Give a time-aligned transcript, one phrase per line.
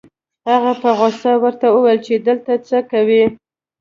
[0.49, 3.23] هغه په غصه ورته وويل چې دلته څه کوې؟